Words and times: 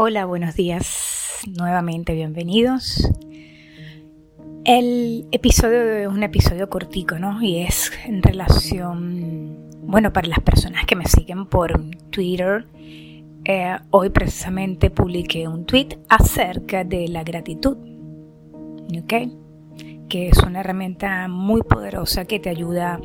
Hola, 0.00 0.26
buenos 0.26 0.54
días. 0.54 1.40
Nuevamente 1.58 2.14
bienvenidos. 2.14 3.10
El 4.64 5.26
episodio 5.32 5.92
es 5.92 6.06
un 6.06 6.22
episodio 6.22 6.70
cortico, 6.70 7.18
¿no? 7.18 7.42
Y 7.42 7.62
es 7.62 7.90
en 8.06 8.22
relación, 8.22 9.56
bueno, 9.82 10.12
para 10.12 10.28
las 10.28 10.38
personas 10.38 10.86
que 10.86 10.94
me 10.94 11.04
siguen 11.06 11.46
por 11.46 11.84
Twitter. 12.10 12.68
Eh, 13.44 13.76
hoy 13.90 14.10
precisamente 14.10 14.88
publiqué 14.90 15.48
un 15.48 15.66
tweet 15.66 15.98
acerca 16.08 16.84
de 16.84 17.08
la 17.08 17.24
gratitud, 17.24 17.76
¿ok? 19.02 19.14
Que 20.08 20.28
es 20.28 20.38
una 20.44 20.60
herramienta 20.60 21.26
muy 21.26 21.62
poderosa 21.62 22.24
que 22.24 22.38
te 22.38 22.50
ayuda 22.50 23.00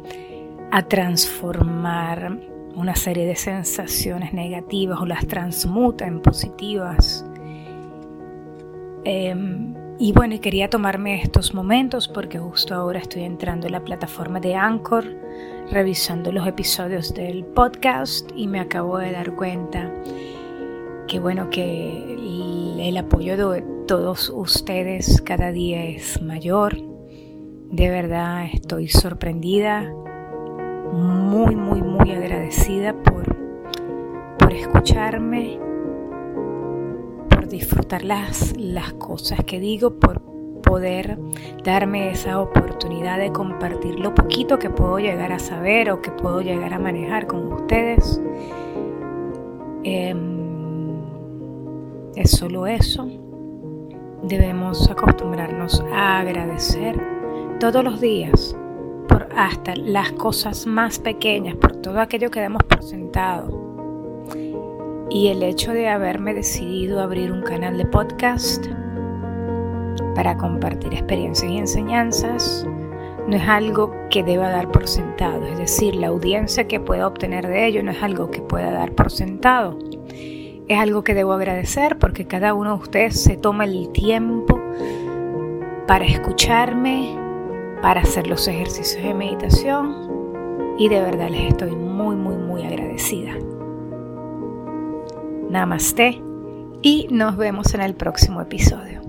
a 0.72 0.88
transformar 0.88 2.53
una 2.76 2.96
serie 2.96 3.26
de 3.26 3.36
sensaciones 3.36 4.34
negativas 4.34 5.00
o 5.00 5.06
las 5.06 5.26
transmuta 5.28 6.06
en 6.06 6.22
positivas. 6.22 7.26
Em, 9.04 9.74
y 10.00 10.12
bueno, 10.12 10.40
quería 10.42 10.70
tomarme 10.70 11.22
estos 11.22 11.54
momentos 11.54 12.08
porque 12.08 12.40
justo 12.40 12.74
ahora 12.74 13.00
estoy 13.00 13.24
entrando 13.24 13.68
en 13.68 13.74
la 13.74 13.84
plataforma 13.84 14.40
de 14.40 14.56
Anchor, 14.56 15.06
revisando 15.72 16.32
los 16.32 16.48
episodios 16.48 17.14
del 17.14 17.46
podcast 17.46 18.30
y 18.36 18.48
me 18.48 18.60
acabo 18.60 18.98
de 18.98 19.12
dar 19.12 19.36
cuenta 19.36 19.92
que 21.08 21.20
bueno, 21.20 21.50
que 21.50 22.16
el 22.80 22.98
apoyo 22.98 23.38
de 23.52 23.64
todos 23.88 24.30
ustedes 24.30 25.22
cada 25.22 25.52
día 25.52 25.86
es 25.86 26.22
mayor. 26.22 26.76
De 27.72 27.90
verdad 27.90 28.46
estoy 28.52 28.88
sorprendida 28.88 29.92
muy, 30.94 31.56
muy, 31.56 31.82
muy 31.82 32.12
agradecida 32.12 32.94
por, 32.94 33.36
por 34.38 34.54
escucharme, 34.54 35.60
por 37.30 37.48
disfrutar 37.48 38.04
las, 38.04 38.56
las 38.58 38.94
cosas 38.94 39.44
que 39.44 39.60
digo, 39.60 40.00
por 40.00 40.22
poder 40.62 41.18
darme 41.64 42.12
esa 42.12 42.40
oportunidad 42.40 43.18
de 43.18 43.32
compartir 43.32 44.00
lo 44.00 44.14
poquito 44.14 44.60
que 44.60 44.70
puedo 44.70 45.00
llegar 45.00 45.32
a 45.32 45.40
saber 45.40 45.90
o 45.92 46.02
que 46.02 46.12
puedo 46.12 46.42
llegar 46.42 46.74
a 46.74 46.80
manejar 46.80 47.26
con 47.28 47.52
ustedes. 47.52 48.22
Em, 49.84 51.02
es 52.16 52.32
solo 52.32 52.68
eso. 52.68 53.08
Debemos 54.22 54.90
acostumbrarnos 54.90 55.84
a 55.92 56.20
agradecer 56.20 57.02
todos 57.60 57.84
los 57.84 58.00
días 58.00 58.56
hasta 59.36 59.76
las 59.76 60.12
cosas 60.14 60.66
más 60.66 61.00
pequeñas, 61.00 61.56
por 61.56 61.76
todo 61.76 62.00
aquello 62.00 62.32
que 62.32 62.42
damos 62.42 62.64
por 62.64 62.84
sentado. 62.84 63.62
Y 65.10 65.28
el 65.28 65.44
hecho 65.44 65.74
de 65.74 65.90
haberme 65.90 66.34
decidido 66.34 67.02
abrir 67.02 67.32
un 67.32 67.44
canal 67.44 67.78
de 67.78 67.86
podcast 67.86 68.66
para 70.16 70.38
compartir 70.38 70.94
experiencias 70.94 71.52
y 71.52 71.58
enseñanzas 71.58 72.68
no 73.28 73.36
es 73.38 73.48
algo 73.48 73.94
que 74.10 74.24
deba 74.24 74.50
dar 74.50 74.70
por 74.72 74.88
sentado, 74.88 75.46
es 75.46 75.58
decir, 75.58 75.96
la 75.96 76.08
audiencia 76.08 76.68
que 76.68 76.80
pueda 76.80 77.08
obtener 77.08 77.48
de 77.48 77.68
ello 77.68 77.84
no 77.84 77.92
es 77.92 78.04
algo 78.04 78.30
que 78.30 78.42
pueda 78.42 78.72
dar 78.72 78.92
por 78.94 79.12
sentado. 79.12 79.78
Es 80.68 80.80
algo 80.80 81.04
que 81.04 81.14
debo 81.14 81.34
agradecer 81.34 81.98
porque 82.00 82.26
cada 82.26 82.54
uno 82.54 82.78
de 82.78 82.84
ustedes 82.84 83.22
se 83.22 83.38
toma 83.38 83.66
el 83.66 83.92
tiempo 83.92 84.60
para 85.88 86.06
escucharme, 86.06 87.18
para 87.84 88.00
hacer 88.00 88.28
los 88.28 88.48
ejercicios 88.48 89.04
de 89.04 89.14
meditación 89.14 90.74
y 90.78 90.88
de 90.88 91.02
verdad 91.02 91.30
les 91.30 91.50
estoy 91.50 91.76
muy, 91.76 92.16
muy, 92.16 92.38
muy 92.38 92.64
agradecida. 92.64 93.34
Namaste 95.50 96.22
y 96.82 97.08
nos 97.12 97.36
vemos 97.36 97.74
en 97.74 97.82
el 97.82 97.94
próximo 97.94 98.40
episodio. 98.40 99.03